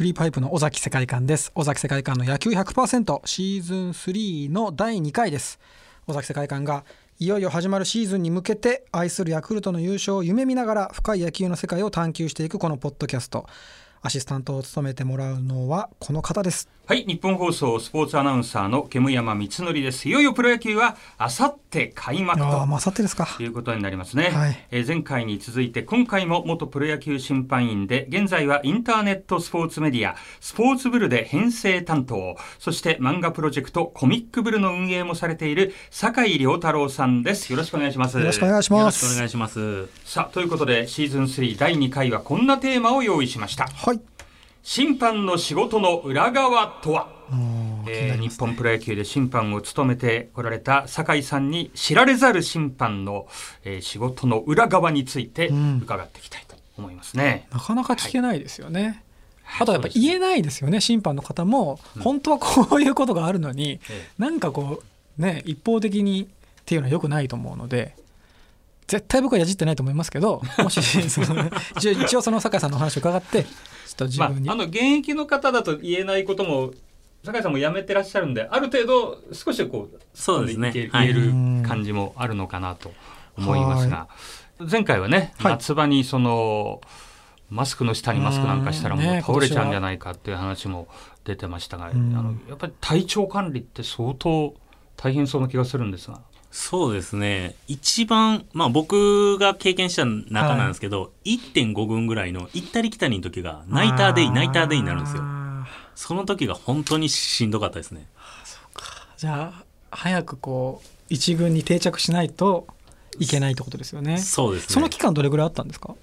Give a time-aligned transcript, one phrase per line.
[0.00, 1.52] クリーパイプの尾崎世界観です。
[1.54, 5.60] 尾崎世界観の野球100%シーズン3の第2回です。
[6.06, 6.86] 尾崎世界観が
[7.18, 13.44] いよいよ始まるシーズンに向けて愛するヤクルトの優勝を夢見ながら深い野球の世界を探求していくこのポッドキャスト。
[14.00, 16.70] アシスタントを務めてもらうのはこの方です。
[16.90, 20.08] はい日本放送スポーツアナウンサーの煙山光則です。
[20.08, 23.28] いよいよプロ野球はあさって開幕あああとさってですか。
[23.38, 24.66] いうことになりますね、はい。
[24.72, 32.34] えー前回に続いて今回も元プロ野球審判員で現在はインターネットスポーツメディアスポーツブルで編成担当。
[32.58, 37.52] そして漫画プロジェクトコミックブルの運営もされている酒井亮太郎さんです。
[37.52, 38.18] よろしくお願いします。
[38.18, 39.04] よろしくお願いします。
[39.04, 39.86] よろしくお願いします。
[40.04, 43.68] さあということでシーズン3第2回はこんなテーマを用意しました。
[43.68, 44.00] はい
[44.62, 47.08] 審判の仕事の裏側とは？
[47.30, 53.26] もう気にえー日本プロ野球で審判を務めてこられた酒井さんに知られざる審判の、
[53.64, 55.80] えー仕事の裏側についてうん。
[55.82, 57.48] 伺っていきたいと思いますね。
[57.50, 59.02] なかなか聞けないですよね、
[59.44, 59.62] はい。
[59.62, 60.80] あとやっぱ言えないですよね。
[60.80, 64.08] 審判の方も本当はこういうことがあるのに、え。
[64.18, 64.82] なんかこ
[65.18, 66.26] うね一方的にっ
[66.66, 67.94] ていうのは良くないと思うので
[68.90, 73.50] 絶対僕はやじってないと思いますけど もしその一応その酒井さんのお話を伺ってちょ
[73.92, 76.72] っと自まあ、分に、あの現役の方だと言えないことも
[77.24, 80.72] 酒井さんも辞めてらっしゃるんである程度少しこうそうですね。
[80.72, 81.30] 言える
[81.66, 82.92] 感じもあるのかなと
[83.38, 84.08] 思いますが、
[84.58, 85.52] 前回はね、はい。
[85.52, 86.80] 夏場にその
[87.48, 89.70] マスクの下にマスクなんかしたらもう倒れちゃうん。
[89.70, 90.88] じゃないかっていう話も
[91.24, 94.54] 出てましたが、んあのやっぱり体調管理って相当
[94.96, 96.22] 大変そうな気がするんですが。
[96.50, 97.54] そうですね。
[97.68, 105.22] 一番、まあ僕が経験した中なんですけど、1.5軍ぐらいの行ったり来たりの時がナイターデイ、ナイターデイになるんですよ。
[105.22, 108.06] あその時が本当にしんどかったですね。
[108.16, 112.66] ーじゃあ早くこう一軍に定着しないと
[113.18, 114.74] いけないってことですよねそうですね。
[114.74, 115.94] その期間どれぐらいあったんですか？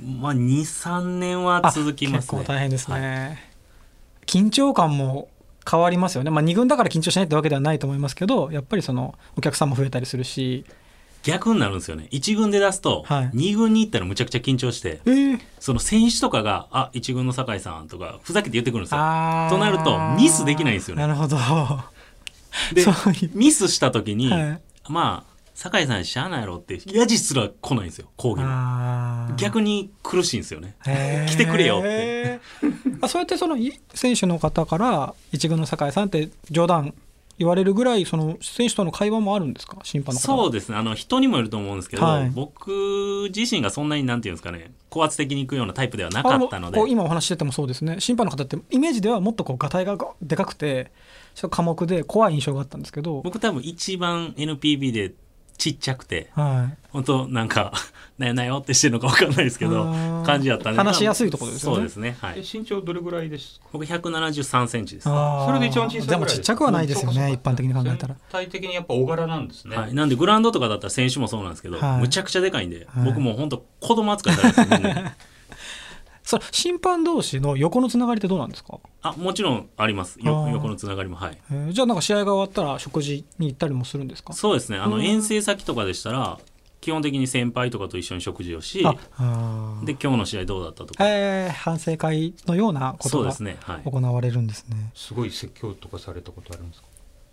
[0.00, 2.38] まあ2、3年は続きますね。
[2.38, 3.38] 結構大変ですね、はい
[4.26, 5.28] 緊張感も
[5.68, 10.64] 変わりますよね、まあ、2軍だから緊張しないってわけではないと思いますけどやっぱりそのお客さんも増えたりするし。
[11.24, 12.06] 逆になるんですよね。
[12.10, 13.30] 1軍で出すと、はい。
[13.30, 18.98] 2軍に行ったらむちゃくちゃ緊張して、えー、その選手とかが、あ、1軍の酒井さんとか、ふざけて言ってくるんですよ。
[19.48, 21.00] となるとミスできないんですよね。
[21.00, 21.38] なるほど。
[22.74, 22.84] で
[23.32, 24.60] ミスした時に、はい。
[24.88, 28.40] まあ酒井さんしゃあないやろってヤジすら来ないんですよ講義
[29.36, 30.76] 逆に苦しいんですよね。
[31.28, 32.40] 来てくれよって。
[33.00, 36.94] あそうやってそのい選手の方から一軍の酒井さんって冗談
[37.38, 39.78] 言われるぐらいその選手との会話もあるんですか？
[39.82, 40.76] 審判の方そうですね。
[40.76, 42.30] あの人にもよると思うんですけど、はい。
[42.30, 46.80] 僕自身がそんなになんていうんですかね高圧的に行くようなタイプではなかったので。
[46.88, 47.96] 今お話ししててもそうですね。
[48.00, 50.90] 審判の方ってイメージではもっとこうガタイがでかくて
[51.34, 55.14] ちょっと寡黙で怖い印象があったんですけど、僕多分一番 NPB で
[55.56, 56.30] ちっちゃくて。
[56.34, 57.72] はい、本当なんか
[58.18, 59.92] なよなよってしてるのか分かんないですけど
[60.24, 61.76] 感じだったんで話しやすいところですよね。
[61.76, 62.34] そうですねはい。
[62.38, 65.04] え身長どれぐらいですか僕173センチです。
[65.04, 68.14] それで一番小さいぐらいでもちっちゃくはないですよね一般的に考えたら。
[68.14, 72.00] 全体的にやっぱ大柄なんですね、はい、なんでグラウンドとかだったら選手もそうなんですけど、はい。
[72.00, 73.04] むちゃくちゃでかいんで、はい。
[73.04, 74.94] 僕もう本当子供扱いされてるんで
[76.24, 80.18] それ審判同士の横のつながりってどうなんですか、あもちろんあります。
[80.20, 81.38] 横のつながりもはい。
[81.52, 81.72] えー。
[81.72, 84.32] じゃあなんか試合が終わったら食事に行ったりもするんですか？
[84.32, 84.78] そうですね。
[84.78, 85.04] あのうん。
[85.04, 86.38] 遠征先とかでしたら
[86.80, 91.52] 基本的に先輩とかと一緒に食事をしで今日の試合どうだったとか、えー。
[91.52, 93.58] 反省会のようなことがそうですね。
[93.60, 93.82] はい。
[93.84, 94.92] 行われるんですね。
[94.94, 96.88] すごい説教とかされたことあるんですか？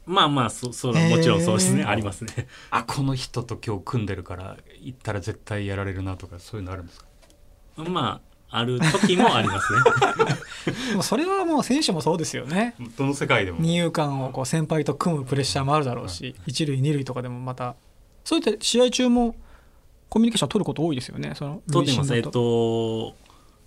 [0.05, 1.15] まあまあそそうへー。
[1.15, 1.85] もちろんそうですね。
[1.85, 2.47] ありますね。
[2.71, 7.05] あこの人と今日組んでるから行ったら絶対やられるなとかそういうのあるんですか？
[7.87, 9.79] まあある時もありますね。
[10.91, 12.75] で もそれはもう選手もそうですよね。
[12.97, 13.59] どの世界でも。
[13.61, 17.75] 二遊間をこう先輩と組むプレッシャーもあるだろうし、一塁二塁とかでもまた
[18.25, 19.35] そういった試合中も
[20.09, 21.33] コミュニケーション取ること多いですよね。
[21.35, 22.15] その取ってます。
[22.15, 23.15] えっと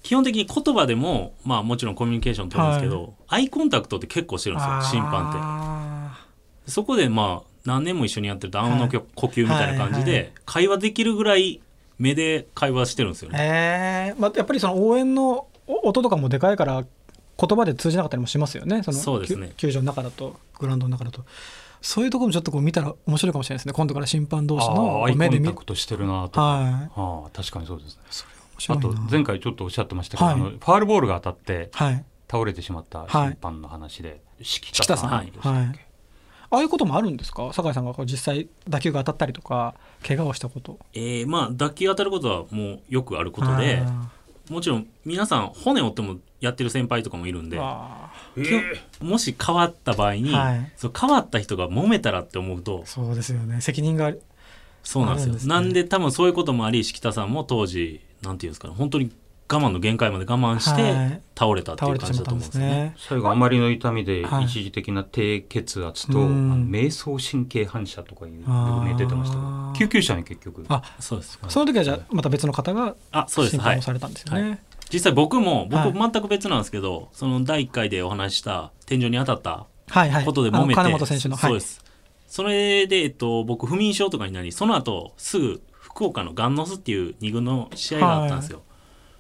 [0.03, 5.39] 基本的に言葉でもまあもちろんコミュニケーション取るんですけど、アイコンタクトって結構してるんですよ審判って。
[5.41, 6.19] あ
[6.67, 8.99] そこでまあ何年も一緒にやってると暗の呼
[9.29, 11.61] 吸みたいな感じはいはいで会話できるぐらい
[11.99, 13.39] 目で会話してるんですよーね。
[13.41, 16.85] えーまあ、やっぱりその応援のお音とかもでかいから
[17.37, 18.83] 言葉で通じなかったりもしますよね。
[18.83, 21.25] そのそうですね球球場の中だとグラウンドの中だと。
[21.81, 23.75] そういうところもちょっとこう見たら面白いかもしれないですね。
[23.75, 25.51] 今度から審判同士あの目で見る。
[25.51, 26.73] ンタクトしてるなとか、はい。
[26.73, 26.91] あ
[27.27, 28.25] あ確かにそうですね
[28.69, 32.05] あと前回ちょっとおっしゃってましたけど、はいあのファールボールが当たってはい。
[32.31, 35.33] 倒れてしまったはい審判の話で、敷敷田さんはい
[36.55, 37.53] ああいうこともあるんですか？
[37.53, 39.75] 酒井さんがこう実際打球が当たったりとか
[40.07, 40.79] 怪我をしたこと。
[40.95, 44.11] えーまあ打球当たることはもうよくあることであ
[44.51, 48.51] もちろん皆さん骨折ってもやってる先輩とかもいるんーであえ基
[49.01, 50.73] 本もし変わった場合に、はい。
[50.77, 53.61] そう変わった人が揉めたらって思うとーそうですよね。
[53.61, 54.23] 責任がある。
[54.83, 55.25] そうなんですよ。
[55.25, 55.55] あるんですね。
[55.55, 59.11] なんで多分そういうこともあり敷田さんも当時なんていうんですかね本当に
[59.59, 60.83] 慢の限界まで我慢しはて
[61.17, 62.71] い倒れたっていう感じだと思うんですよね。
[62.71, 62.95] ね。
[62.99, 71.39] 最後あまりの痛みではい一時的な低血圧と、うんあの迷走神経反射とかいう病名出てました救急車に結局あそうです。
[71.49, 73.59] その時はじゃあまた別の方があ、そうです。
[73.59, 73.83] はい審判を。
[73.83, 74.63] されたんですよね。
[74.93, 80.25] 実際僕も、はい僕全く別なんですけど、その第1回でお話しした天井に当たったはいはい。
[80.25, 81.37] ことで揉めて、あの金本選手の。
[81.37, 81.51] はい。
[81.51, 81.85] そうです。
[82.29, 88.63] それで、えっと、僕不眠症とかになり、その後すぐ福岡のガンノスっていう2軍の試合があったんですよ。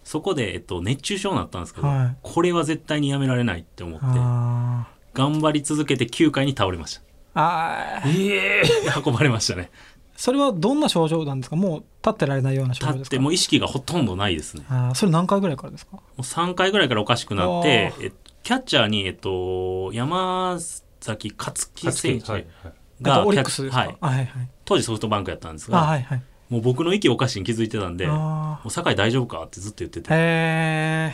[0.05, 2.17] そこで、えっと、熱中症になったんですけど、はい。
[2.23, 7.01] これは絶対にやめられないって思って、あ頑張り続けて9回に倒れましー
[7.35, 8.33] あー。
[8.33, 9.01] ええた。
[9.05, 9.71] 運ばれましたね。
[10.17, 11.57] それはどんな症状なんですか？
[11.57, 12.99] もう立ってられないような症状ですか？
[13.01, 14.65] 立ってもう意識がほとんどないですね。
[14.69, 14.95] あー。
[14.95, 15.97] それ何回ぐらいからですか？
[15.97, 18.13] もう3回ぐらいからおかしくなって、え
[18.43, 20.59] キャッチャーに、えっと、山
[21.01, 23.27] 崎勝樹選手はいはい。
[23.27, 23.81] オリックスですか？
[23.81, 24.27] はい、はいはい。
[24.65, 31.13] 当時ソフトバンクやったんですあが、はいはいもう僕の息おかしいに気づいてたんで、もあう酒井大丈夫かってずっと言ってて、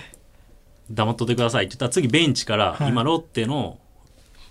[0.91, 2.88] 黙っとってくださいって言ったら次ベンチからはい。
[2.88, 3.79] 今ロッテの、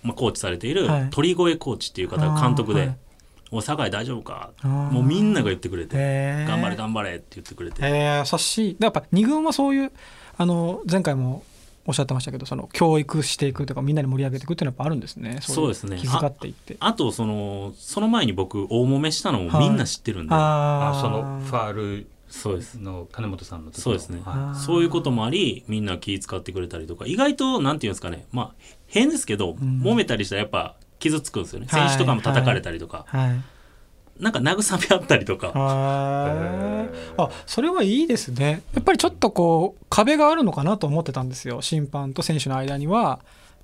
[0.02, 1.08] まあ、コーチされているはい。
[1.10, 2.96] 鳥越コーチっていう方が監督であーはい
[3.52, 4.50] 「もう酒井大丈夫か?
[4.62, 4.92] ー」あー。
[4.92, 6.48] もうみんなが言ってくれて「へー。
[6.48, 7.82] 頑張れ頑張れ」って言ってくれて、
[8.32, 8.76] 優しい。
[8.80, 9.92] やっぱ二軍はそういう
[10.38, 11.42] あの前回も
[11.86, 15.38] おっしゃってましたけどその教育していくとかみんなに盛り上げていくっていうのはやっぱあるんですね。
[15.38, 15.96] いそうですね。
[15.96, 16.76] 気遣っていって。
[16.80, 20.98] あとそのその前に僕大揉めしたのもみんな知ってるんで、あー。
[20.98, 24.20] あそのファールそうですの金本さんのそうですね。
[24.24, 24.58] はい。
[24.58, 27.06] そういうこともありみんな気遣ってくれたりとか。
[27.06, 28.26] 意外となんていうんですかね。
[28.30, 28.54] まあ
[28.86, 29.82] 変ですけど、ん。
[29.82, 31.88] 揉めたりしたらやっぱ傷つくんですよね、はい。
[31.88, 33.42] 選手とかも叩かれたりとか、はい
[34.20, 36.86] なんか慰め合ったりとか、あ
[37.46, 38.62] それはいいですね。
[38.74, 41.62] やっぱりちょっとこう壁があるのかなと思ってたんですよ。
[41.62, 43.20] 審判と選手の間には。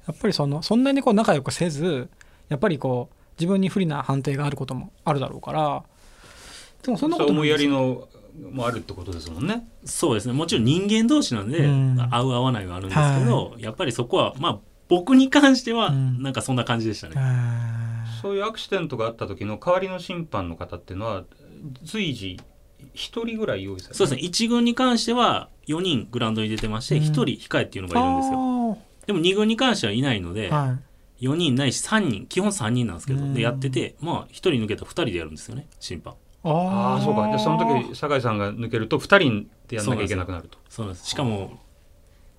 [0.06, 2.08] やっぱりそのそんなにこう仲良くせず
[2.48, 5.82] やっぱりこう自分に不利な判定があることもあるだろうから。
[6.82, 8.06] でもそんなこと思いやりの
[8.40, 9.66] のもあるってことですもんね。
[9.84, 10.32] そうですね。
[10.32, 12.08] もちろん人間同士なんで、うん。
[12.10, 14.58] 合う合わないはあるんですけど、やっぱりそこはまあ
[14.88, 16.22] 僕に関してはうん。
[16.22, 17.14] なんかそんな感じでしたね、
[18.26, 21.22] そういうアクシデントがあった時の代わりの審判の方っていうのは
[21.84, 22.40] 随時
[22.92, 24.28] 一人ぐらい用意されてそうですね。
[24.28, 27.02] 1軍に関しては4人グラウンドに出てましてうん。
[27.04, 30.76] 1人控えっていうのがいるんですよ、よでも2軍に関してはいないので、は
[31.20, 31.24] い。
[31.24, 33.32] 4人ないし3人基本3人なんですけど、うん。
[33.32, 36.14] でやっててまあ1人抜けたら2人でやるんですよね審判。
[36.42, 37.30] ああそうか。
[37.30, 40.58] でその時酒井さんが抜けると2人でやんなきゃいけなくなると。
[40.68, 41.06] そうなんです。
[41.06, 41.60] しかも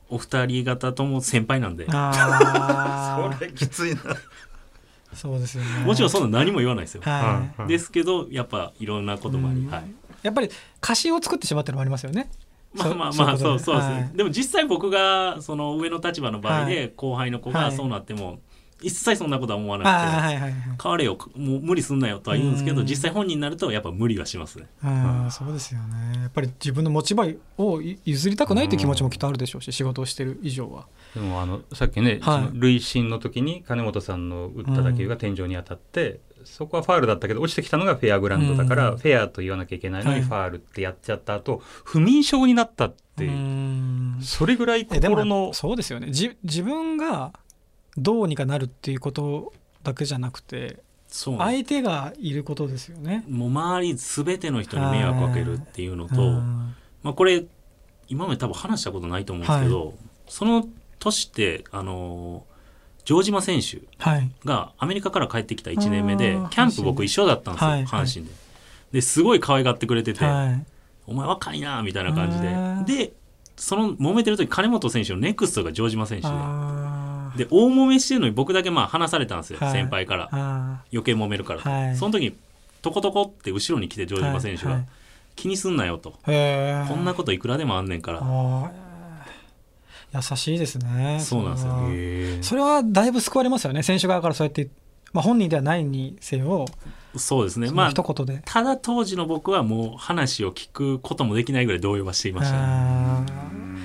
[0.09, 1.85] お二人方とも先輩なんで。
[1.89, 3.39] あー。
[3.41, 4.01] れきついな
[5.13, 5.85] そうですよね。
[5.85, 7.61] もちろんそんな何も言わないですよ、はい。
[7.61, 9.69] うんですけどやっぱいろんなこともあり、うん。
[9.69, 9.83] はい。
[10.23, 10.49] やっぱり
[10.83, 12.29] 歌詞を作ってしまってるのもありますよね。
[12.73, 14.17] まあまあまあそうそうですね、はい。
[14.17, 17.63] でも実際僕がその上の立場の場合はで後輩の子はい。
[17.65, 18.39] がそうなっても
[18.81, 22.85] 一切そんなことは思わなくて、はいはいはい変われよもう無理すんなよとは言うんですけどうん。
[22.85, 24.67] 実際本人になるとやっぱ無理はしますね。
[24.83, 26.21] あーそうですよね。
[26.21, 27.25] やっぱり自分の持ち場
[27.57, 30.85] を譲りたくないという気持ちもきっとあるでしょうし仕事をしてる以上は。
[31.15, 32.47] でもあのさっきね、はい。
[32.47, 38.97] その塁審の時に金本さんの打った打球が天井に当たって、そこはファールだったけど落ちてきたのがフェアグラウンドだから、うん。
[38.97, 40.19] フェアと言わなきゃいけないのはい。
[40.19, 44.19] にファールってやっちゃった後、不眠症になったって、うーん。
[44.21, 46.11] それぐらい心のそうですよね。
[46.11, 47.33] じ自分が
[47.97, 50.77] どうにかなるっていうことだけじゃなくて
[51.09, 53.23] 相手がいることですよね。
[53.29, 57.45] もう周り全ての人に迷惑かけるっていうのと、うんまあ、これ
[58.09, 59.93] 今まで多分話したことないと思うんですけど、
[60.27, 60.67] その
[60.99, 62.45] 年ってあの
[63.05, 64.29] 城島選手はい。
[64.43, 67.85] がアメリカから帰ってきた1年目であーキャンプ僕一緒だったんですよ、はい。
[67.85, 68.33] 阪神で。
[68.91, 70.65] ですごい可愛がってくれてて、はい。
[71.05, 72.31] お前若いなみたいな感
[72.85, 73.05] じで。
[73.05, 73.13] で
[73.55, 76.33] その揉めてる時金本選手のネクストが城島選手で
[77.37, 79.71] で大揉めしてるのに僕だけまあ話されたんですよ、はい。
[79.71, 80.29] 先輩から。
[80.31, 81.95] あ余計揉めるから、はい。
[81.95, 82.35] その時に
[82.81, 84.79] トコトコって後ろに来て城島選手が、はい。
[84.79, 84.87] はい。
[85.35, 86.87] 気にすんなよと、ーへー。
[86.87, 88.87] こんなこといくらでもあんねんから、あー。
[90.13, 91.71] 優しいですねそうなんですよ。
[91.71, 91.89] それは。
[91.89, 92.43] へー。
[92.43, 94.69] それはだいぶ救われますよね選手側からそうやって、
[95.13, 96.65] まあ、本人ではないにせよ、
[97.15, 97.67] そうですね。
[97.67, 103.76] そのまあ一言で、ただ当時の僕はもう話を聞くこともできないぐらい動揺はしていましたね。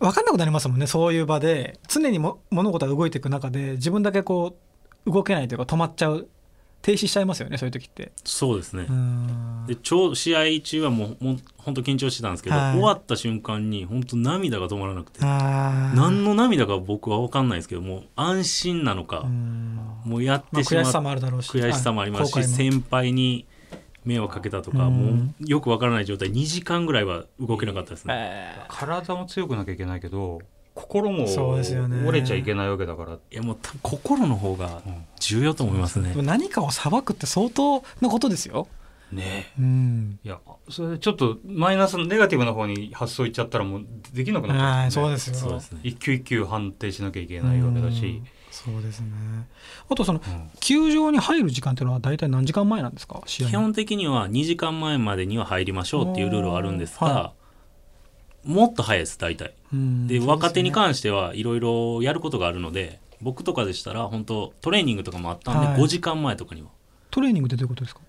[0.00, 1.78] 分かんなくなりますもんねそういう場で。
[1.88, 4.56] 常にも物事が動いていく中で自分だけこ
[5.06, 6.28] う動けないというか止まっちゃう
[6.80, 8.12] 停止しちゃいますよねそういう時って。
[8.24, 8.86] そうですね。
[8.88, 8.92] う。
[8.92, 9.64] ん。
[9.66, 12.72] で超試合中はもうもう本当緊張してたんですけど、はい。
[12.74, 15.20] 終わった瞬間に本当涙が止まらなくて。
[15.20, 19.80] 何の涙か僕は分かんないですけどもう安心なのか、うん。
[20.04, 21.50] もうやっまあ、てしまっ悔しさもあるだろうし。
[21.50, 23.46] 悔しさもありますし先輩に
[24.08, 24.94] 迷惑かけたとか、うん。
[24.94, 28.14] もうよく分からない状態2時間ぐらいは動けなかったですね。
[28.16, 30.40] え体も強くなきゃいけないけど
[30.74, 32.06] 心もそうですよね。
[32.08, 33.12] 折れちゃいけないわけだから。
[33.14, 34.80] いやもう心の方が
[35.20, 36.14] 重要と思いますね。
[36.16, 36.22] ー。
[36.22, 38.66] 何かを裁くって相当なことですよ。
[39.12, 39.52] ね。
[39.58, 40.18] うん。
[40.24, 40.38] いや
[40.70, 45.34] それでちょっとマイナスのネガティブな方に発想いっちゃったらもうできなくなっちゃはいうんねそうですよ。
[45.36, 45.80] そうですね。
[45.82, 48.06] 一球一球判定しなきゃいけないわけだし。
[48.06, 49.08] うん、そうですね。
[49.90, 50.50] あとそのうん。
[50.60, 53.22] 球場に入る時間っていうのは大体何時間前なんですか？
[53.26, 57.32] 試合基本的には2時間前までには入りましょうっていうルールはあるんですが、は
[58.44, 59.54] もっと早いです大体。
[59.72, 65.80] うんでそう若手に関してはいろいろやることがあるので僕とかでしたら本当トレーニングとかもあったんで、はい。
[65.80, 66.68] 5時間前とかには。
[67.10, 68.00] トレーニングってどういうことですか？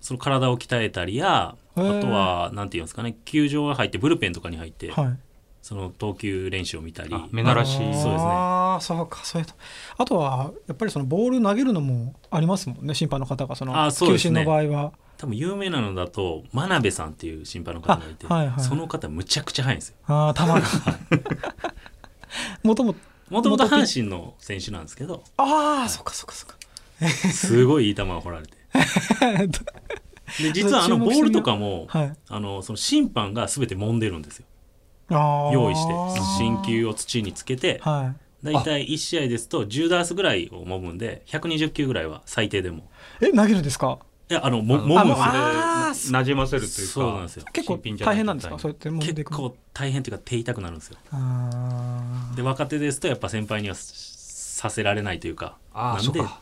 [0.00, 5.18] その体を鍛えたりやあとはなんていうんですかね球場に入ってブルペンとかに入って、はい
[5.62, 7.14] その投球練習を見たり。
[7.14, 7.76] あ目慣らし。
[7.76, 8.12] そうですね。
[8.16, 9.54] ああそうかそういうと。
[9.96, 14.40] あとはやっぱりそのボール投げるのもありますもんね審判の方がそのあそうですね。
[14.40, 14.92] 球審の場合は。
[15.18, 18.60] 多分有名なのだと真鍋さんっていう審判の方がいて、あはいはい。
[18.60, 19.94] その方むちゃくちゃ速いんですよ。
[20.06, 20.60] ああ球が。
[22.64, 22.98] もともと
[23.30, 25.22] もともと阪神の選手なんですけど。
[25.36, 26.56] ああそっかそっかそっか。
[27.32, 28.56] すごいいい球を掘られて。
[30.42, 32.16] で実はあのボールとかもはい。
[32.28, 34.46] あのその審判が全て揉んでるんですよ
[35.12, 38.46] 用意して新球を土につけてはい。
[38.46, 42.88] だいたい1試合ですと10ダースぐらいを揉むんで120球ぐらいは最低でも。
[43.20, 43.98] え投げるんですか？
[44.30, 45.06] いやあのもむん
[45.90, 47.44] ですなじませるというかそうなんですよ。
[47.52, 48.26] 結構大変。
[48.26, 48.58] なんですか？
[48.58, 49.24] そうやってもんでいくの。
[49.24, 50.96] 結構大変というか手痛くなるんですよ。
[51.12, 56.40] あで若手ですとやっぱ先輩にはさせられないというかああなんでそうか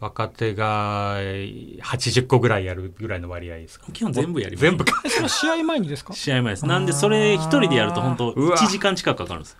[0.00, 3.90] 若手がえー80個ぐらいやるぐらいの割合ですか？
[3.92, 4.62] 基本全部やります。
[4.62, 5.00] 全部か。
[5.04, 6.12] ーえそれは試合前にですか？
[6.12, 6.66] 試合前です。
[6.66, 9.56] なんでそれ一人でやると本当うわ1時間近くかかるんです。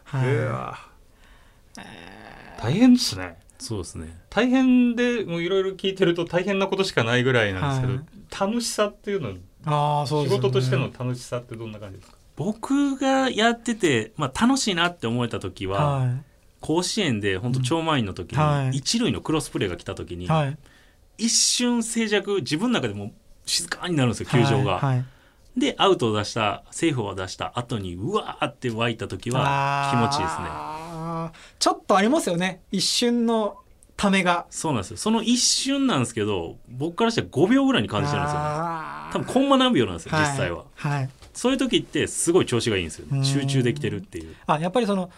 [2.60, 3.38] 大変ですね。
[3.58, 4.16] そうですね。
[4.30, 8.50] 大変でもういろいろ聞いてると大変なことしかないぐらいなんですけど、はい。
[8.52, 9.34] 楽しさっていうのは
[10.00, 10.42] ああそうですよね。
[10.44, 12.16] 仕事としての楽しさってどんな感じですか？
[12.36, 16.14] 僕がやってて、まあ、楽しいなって思えた時は、は
[16.60, 18.76] 甲子園で本当超満員の時に、はい。
[18.78, 20.58] 一塁のクロスプレーが来た時に、いはい。
[21.18, 23.12] 一瞬静寂自分の中でも
[23.44, 24.78] 静かになるんですよ球場が。
[24.78, 24.96] はい。
[24.96, 25.04] はい
[25.58, 30.46] でアウトを出したセーフを出した後にうわーって湧いた時は気持ちいいですね。
[31.58, 32.60] ちょっとありますよね。
[32.70, 33.58] 一瞬の
[33.96, 34.46] ためが。
[34.50, 34.96] そうなんですよ。
[34.96, 38.46] その一瞬なんですけど僕からしたら5秒ぐらいに感じてるんですよね。
[39.12, 41.10] 多分コンマ何秒なんですよ実際は、はい。
[41.34, 43.20] そういう時ってすごい調子がいいんですようん。
[43.20, 44.34] ね集中できてるっていう。
[44.46, 45.10] あやっぱりその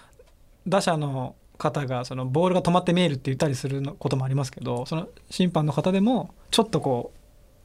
[0.67, 7.13] 打者の方がそのボールが止まって見えるって言ったりするのこともありますけどその審判の方でもちょっとこ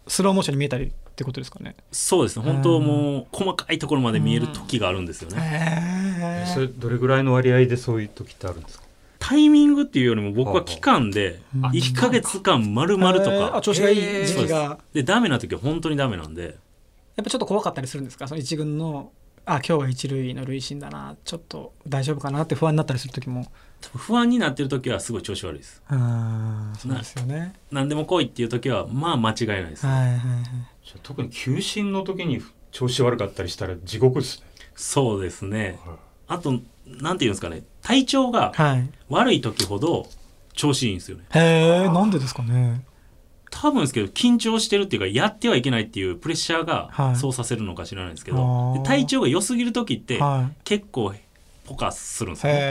[0.06, 1.76] うスローモーションに見えたりってことですかね？
[1.92, 2.46] そうですね。
[2.46, 8.86] 本当もう細かいところまで見える時があるんですよね、へそれどれぐらいの割合でそういう時ってあるんですか？
[9.18, 13.58] タイミングっていうよりも僕は期間であ1ヶ月間丸々とか。
[13.58, 14.58] あ調子がいい時期が。
[14.58, 16.58] やっでダメな時は本当にダメなんで。
[17.16, 18.28] ぱちょっと怖かったりするんですか？
[18.28, 19.10] その一軍の
[19.46, 21.16] あ今日は一塁の塁審だな。
[21.24, 23.46] ちょっと大丈夫かなって不安になったりする時も。
[23.96, 25.84] 不安になってる時はすごい調子悪いです。
[25.88, 27.54] あーそうですよね。
[27.72, 30.20] 何でも来いっていう時はまあ間違いないです、はいはいはい
[30.84, 34.46] じゃあ特に球審の時に調子悪かったりしたら地獄ですね。
[34.76, 35.80] そうですね。
[36.28, 37.64] あとなんていうんですかね。
[37.82, 38.90] 体調がはい。
[39.10, 40.08] 悪い時ほど
[40.54, 41.26] 調子いいんですよね。
[41.36, 42.84] へえなんでですかね。
[43.58, 47.14] 多分ですけど緊張してるっていうかやってはいけないっていうプレッシャーはい。
[47.14, 48.82] がそうさせるのか知らないんですけど、あー。
[48.82, 51.14] で体調が良すぎる時っては結構
[51.66, 52.50] ポカするんですい。
[52.50, 52.60] よね。
[52.62, 52.64] へ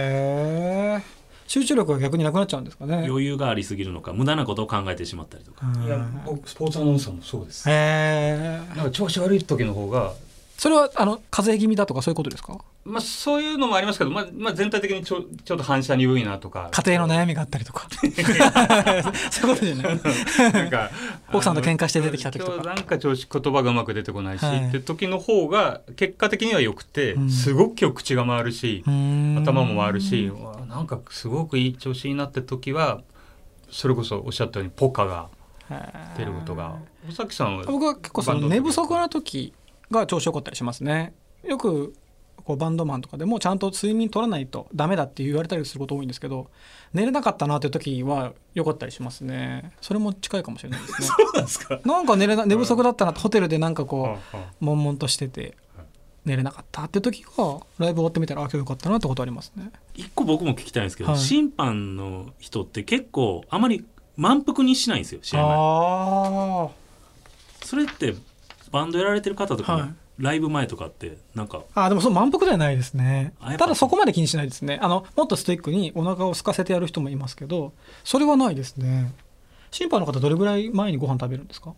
[1.00, 1.02] え
[1.46, 3.04] 集中力が逆になくなっちゃうんですかね。
[3.08, 5.66] 余裕がありすぎるのか無駄なことを考えてしまったりとか。
[5.66, 5.84] うん。
[5.84, 7.68] いや僕スポーツアナウンサーもそうです。
[7.68, 10.12] へえなんか調子悪い時の方が
[10.58, 12.58] それはあの風邪気味だとかそういうことですか？
[12.84, 16.68] まあそういうのもありますけど、まあ、まあ全体的にちょちょっと反射鈍いなとか。
[16.70, 17.88] 家庭の悩みがあったりとか。
[19.30, 20.52] そういうことじゃない。
[20.52, 20.90] なんか
[21.32, 22.62] 奥さんと喧嘩して出てきた時とか。
[22.62, 24.68] なんか調子言葉がうまく出てこないし、はい。
[24.68, 27.30] って時の方が結果的には良くて、うん。
[27.30, 30.30] すごく今日口が回るし、頭頭も回るし、
[30.68, 33.02] なんかすごくいい調子になって時は
[33.70, 35.28] それこそおっしゃったようにポカが
[36.18, 36.76] 出ることが。
[37.08, 39.54] 尾崎さんは僕は結構その寝不足な時
[39.90, 41.14] が調子良かったりしますね。
[41.44, 41.94] よく
[42.44, 46.50] こうバンドマンとかでもちゃんと睡眠取らないとダメだって言われたりすること多いんですけど
[46.92, 49.72] 寝れなかったなっていう時は良かったりしますね。
[49.80, 51.06] それも近いかもしれないですね。
[51.06, 51.80] そうなんですか？
[51.84, 54.18] なんか寝れな寝不足だったなホテルでなんかこ
[54.60, 55.56] う悶々としてて
[56.26, 59.70] 寝れなかったっていう時はライブ終わってみたらあ今日良かったなってことありますね。
[59.94, 61.18] 一個僕も聞きたいんですけど、はい。
[61.18, 63.84] 審判の人って結構あまり
[64.16, 65.56] 満腹にしないんですよ試合前。
[65.56, 66.68] あ
[67.64, 68.14] それって
[68.70, 73.34] バンドやられてる方とかも、はいライブ前とかってなんかあでもそう満腹ではないですね。
[73.58, 74.78] ただそこまで気にしないですね。
[74.80, 77.72] あのもっとストイックにお腹を空かせてやる人もいますけど
[78.04, 79.12] それはないですね。
[79.70, 81.74] 審判の方どれぐらい前にご飯食べるんですか？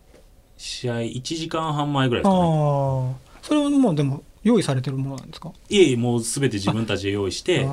[0.57, 3.37] 試合1時間半前ぐらいでああすかね。
[3.41, 5.51] それはもうでも用意されてるものなんですか？
[5.69, 7.65] いえいえもう全て自分たちで用意してで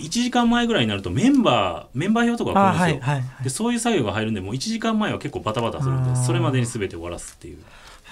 [0.00, 3.44] 1時間前ぐらいになるとメンバーメンバー表とかあ来るんですよ、はいはいはい。
[3.44, 7.58] でそういう作業が入るんでもう1時間前は結構バタバタするんでそれまでに全て終わらすっていう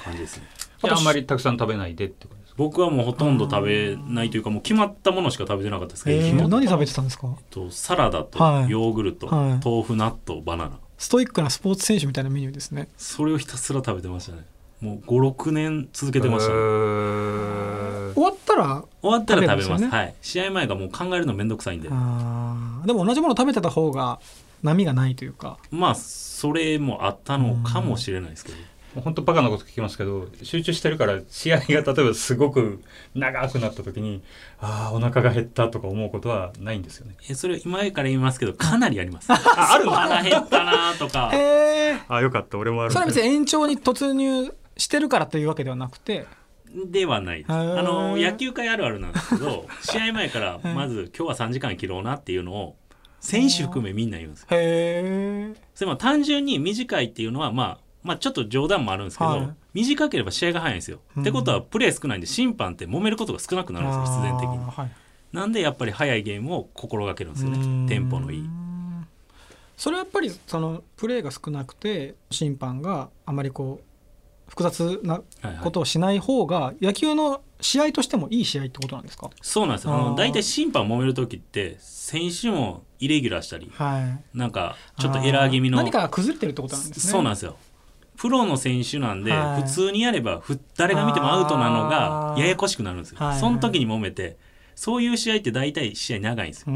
[0.05, 0.45] 感じですね
[0.83, 2.55] ああんまりたくさん食べないでってことですか？
[2.59, 7.29] 僕はもうほとんど食べないというかもう決まったものしか食べてなかったですけど、えー、何食べてたんですか？
[7.51, 8.71] とサラダとはい。
[8.71, 9.61] ヨーグルト、はい。
[9.65, 10.79] 豆腐納豆バナナ。
[10.99, 12.89] ストイックなスポーツ選手みたいなメニューですね。
[12.97, 14.45] それをひたすら食べてましたね。
[14.81, 16.55] もう56年続けてましたね、
[18.15, 19.57] 終わったら終わったら食べます。
[19.57, 19.87] 食べるんですよね。
[19.89, 20.15] はい。
[20.23, 21.89] 試合前がもう考えるのめんどくさいんで。
[21.89, 24.21] でも同じもの食べてた方が
[24.63, 25.59] 波がないというか。
[25.73, 28.59] まあそれもあったのかもしれないですけど
[28.95, 32.83] 本当バカなこと聞きますけど集中してるから試合が例えばすごく
[33.15, 34.23] 長くなった時に
[34.61, 37.15] ああお腹が減ったとか思うことはないんですよね。
[37.29, 39.31] えそれ今から言いますけどかなりあります。
[39.33, 39.39] あ
[39.75, 39.93] あるの？
[39.93, 41.31] 腹減ったなとか。
[41.33, 42.59] へえあよかった。
[42.59, 46.27] 俺もあるそれは別に延長に突入してるからというわけではなくて。
[46.91, 52.77] ではないあの野球界あるあるなんですけど 試合前からまず今日は3時間切ろうなっていうのを
[53.21, 54.49] 選手含めみんな言うんですよ。
[54.51, 59.51] へえそれも単純に短いっていうのはまあまあちょっと冗談もあるんですけど、はい。
[59.75, 61.23] 短ければ試合が早いんですよ、うん。
[61.23, 64.59] ってことはプレー少ないんで審判って揉めることが少なくなるんですよ必然的に。
[64.59, 64.91] はい。
[65.33, 68.49] なんでやっぱり早いゲームを心がけるんですよねテンポのいい。
[69.77, 75.21] それはやっぱりそのプレーが少なくて審判があまりこう複雑な
[75.63, 79.29] ことをしない方が野球の試合としてもいい試合ってことなんですか？
[79.43, 80.15] そうなんですよ。
[80.17, 84.37] 大体審判揉める時って選手もイレギュラーしたりはい。
[84.37, 87.13] なんかちょっとエラー気味の何かが崩れてるってことなんですね。
[87.13, 87.57] そうなんですよ
[88.19, 89.63] プロの選手なんで、はい。
[89.63, 93.41] 普通にやればふ誰が見てもアウトなのがややこしくなるんですよ、はいはい。
[93.41, 94.37] その時に揉めて
[94.75, 96.73] そういう試合って大体試合長いんですよ。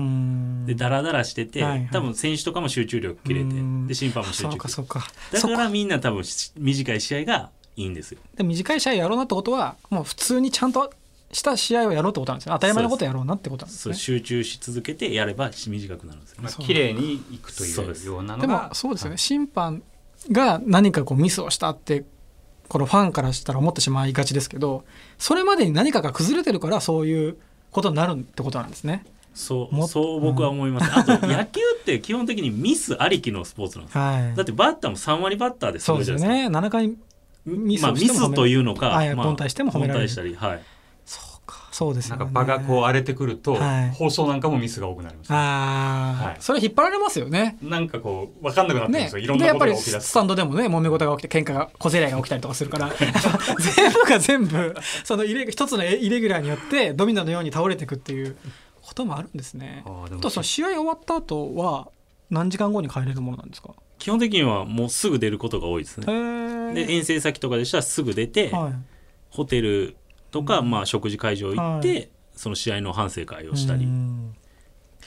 [0.67, 1.89] でダラダラしてて、はいはい。
[1.93, 3.87] 多分選手とかも集中力切れてうん。
[3.87, 4.59] で審判も集中力。
[4.59, 5.05] かそうか。
[5.33, 8.19] だからみんな多分し短い試合がいいんですよ。
[8.37, 10.93] で短い試合やろうなってことはもう普通にちゃんと
[11.33, 12.53] した試合をやろうってことなんですね。
[12.53, 16.39] 当たり前のことやろうなってことなんですそうね集中し続けてやれば短くなるんですよ。
[16.43, 19.17] まあ綺麗にいくといそうようなのでがもそうですよね。
[19.17, 19.83] 審判
[20.31, 22.05] が何かこうミスをしたって
[22.69, 24.85] このファンからしたら思ってしまいがちですけど
[25.19, 27.37] それまでに何かが崩れてるからそういう
[27.71, 29.05] ことになるってことなんですね。
[29.33, 34.05] もそうそう僕は思います、あと野球って基本的にミスありきのスポーツなんですよ。
[34.05, 34.37] はい。
[34.37, 36.61] だってバッターも3割バッターでそうですよじゃないですか。
[36.61, 36.67] ね。
[36.69, 36.97] 7回
[37.47, 40.05] ミスまあ、ミスというのか、凡退しても褒められる。
[40.05, 40.63] 凡退したり、はい、
[41.73, 42.25] そうですよね。
[42.27, 43.91] なんか場がこう荒れてくると、はい。
[43.91, 46.37] 放送なんかもミスが多くなります、ああ、はい。
[46.39, 47.57] それ引っ張られますよね。
[47.63, 48.93] なんかこう分かんなくなってくる。
[48.93, 50.09] んでね、すよ、いろんなことが起き出す。
[50.11, 52.91] スタンドでもね揉め事が起きて喧嘩が小競り合いが起きたりとかするから。
[52.91, 58.37] 全部が全部その一つのイレギュラーによってドミノのように倒れていくっていう
[58.83, 59.83] こともあるんですね。
[59.87, 61.89] あとその試合終わった後は
[62.29, 63.71] 何時間後に帰れるものなんですか？
[63.99, 66.13] 基本的にはもうすぐ出ることが多いですへね。
[66.13, 66.73] ー。
[66.75, 68.73] で遠征先とかでしたらすぐ出て、はい。
[69.31, 69.97] ホテル
[70.33, 74.35] とか、まあ、食事会場行って、はその試合の反省会をしたりうん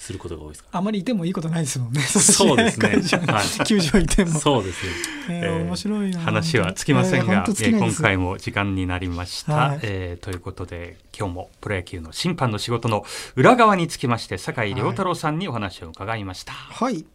[0.05, 2.01] することが多いですかあまりいてもいいことないですもんね。
[2.03, 3.01] そうですね
[3.65, 4.29] 球場いてら。
[4.29, 4.39] も。
[4.39, 4.91] そうですね。
[5.29, 6.19] ええーー面白いな。
[6.19, 17.05] 話はつきませんが、えー今回も時間になりました、はいえーということで今日もプロ野球の審判の仕事の裏側につきまして酒井亮太郎さんにお話を伺いました、はい。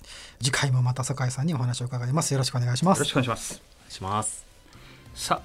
[0.42, 2.32] 次回もまた酒井さんにお話を伺います。
[2.32, 3.12] よろしくお願いしますよろし。
[3.12, 4.44] くお願いしますします。
[5.14, 5.42] さあ、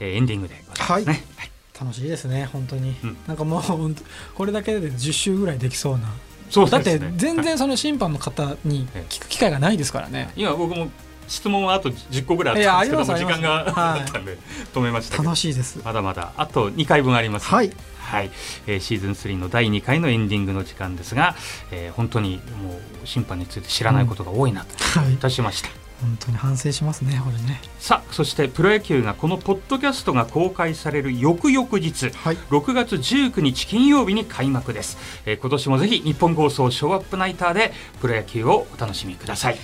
[0.00, 3.16] えーエンディングでございますね、はい楽しいですね本当に、うん。
[3.26, 3.94] なんかもう
[4.34, 6.08] これだけで10週ぐらいできそうな。
[6.50, 7.14] そうだってですね。
[7.16, 9.06] 全はい然その審判の方にええ。
[9.08, 10.32] 聞く機会がないですからね。
[10.36, 10.88] 今僕も
[11.28, 14.36] 質問はあと10個ぐらいあったんですけども時間があったんで
[14.74, 15.80] 止めました楽しいです。
[15.84, 16.32] まだまだ。
[16.36, 17.46] あと2回分あります。
[17.46, 17.72] はい。
[18.00, 18.30] はい。
[18.66, 21.34] えーシーズン3の第2回のエンディングの時間ですが、
[21.70, 25.14] えー本当にもう審判について知らないことが多いなとはい。
[25.14, 25.70] いたしました、
[26.02, 27.60] 本当に反省しますねこれね。
[27.78, 32.36] さあそしてプロ野球がこのポッドキャストが公開される翌々日はい。
[32.50, 39.56] 6月19日金曜日に開幕です、えー今年もぜひ日本放送ショーアップナイターでプロ野球をお楽しみください。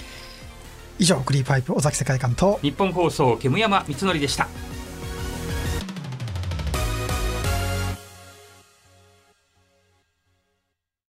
[0.99, 4.49] 以上クリーパイプ尾崎世界観と日本放送煙山光則でした